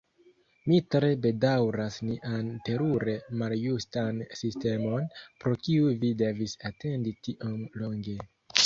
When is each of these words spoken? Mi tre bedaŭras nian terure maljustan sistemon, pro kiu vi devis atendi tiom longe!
Mi 0.69 0.77
tre 0.93 1.09
bedaŭras 1.25 1.97
nian 2.07 2.49
terure 2.69 3.15
maljustan 3.43 4.25
sistemon, 4.43 5.07
pro 5.45 5.55
kiu 5.69 5.95
vi 6.03 6.13
devis 6.27 6.61
atendi 6.73 7.17
tiom 7.29 7.63
longe! 7.85 8.23